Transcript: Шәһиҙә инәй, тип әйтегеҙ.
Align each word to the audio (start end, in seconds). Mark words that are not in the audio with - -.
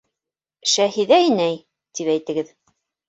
Шәһиҙә 0.71 1.19
инәй, 1.27 1.59
тип 2.01 2.11
әйтегеҙ. 2.15 2.51